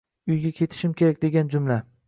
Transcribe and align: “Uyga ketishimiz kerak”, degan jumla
“Uyga 0.35 0.51
ketishimiz 0.61 0.97
kerak”, 1.03 1.21
degan 1.27 1.55
jumla 1.57 1.81